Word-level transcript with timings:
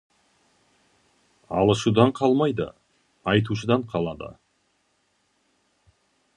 Алушыдан 1.59 2.15
қалмайды, 2.21 2.67
айтушыдан 3.33 3.87
қалады. 3.95 4.33